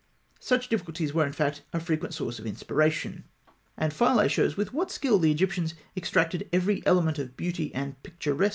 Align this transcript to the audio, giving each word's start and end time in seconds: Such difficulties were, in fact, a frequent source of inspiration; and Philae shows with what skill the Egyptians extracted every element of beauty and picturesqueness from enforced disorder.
Such 0.39 0.67
difficulties 0.67 1.13
were, 1.13 1.27
in 1.27 1.31
fact, 1.31 1.61
a 1.73 1.79
frequent 1.79 2.15
source 2.15 2.39
of 2.39 2.47
inspiration; 2.47 3.25
and 3.77 3.93
Philae 3.93 4.27
shows 4.29 4.57
with 4.57 4.73
what 4.73 4.89
skill 4.89 5.19
the 5.19 5.29
Egyptians 5.29 5.75
extracted 5.95 6.49
every 6.51 6.83
element 6.87 7.19
of 7.19 7.37
beauty 7.37 7.71
and 7.75 7.91
picturesqueness 8.01 8.23
from 8.23 8.31
enforced 8.31 8.39
disorder. 8.41 8.49